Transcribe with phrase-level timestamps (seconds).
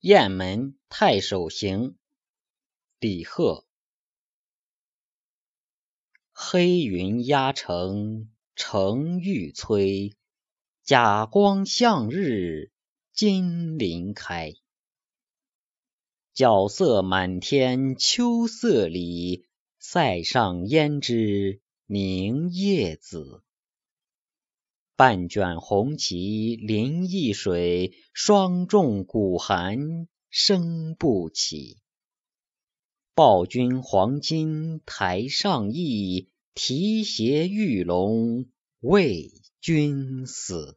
[0.00, 1.96] 雁门太守行，
[3.00, 3.66] 李贺。
[6.30, 10.14] 黑云压城城欲摧，
[10.84, 12.70] 甲光向日
[13.12, 14.54] 金鳞开。
[16.32, 19.48] 角色满天秋色里，
[19.80, 23.42] 塞上胭脂凝夜紫。
[24.98, 31.76] 半卷红旗临易水，霜重鼓寒声不起。
[33.14, 38.46] 报君黄金台上意，提携玉龙
[38.80, 39.30] 为
[39.60, 40.76] 君死。